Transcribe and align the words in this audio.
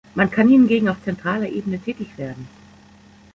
Man 0.15 0.31
kann 0.31 0.49
hingegen 0.49 0.89
auf 0.89 1.03
zentraler 1.03 1.47
Ebene 1.47 1.77
tätig 1.77 2.17
werden. 2.17 2.47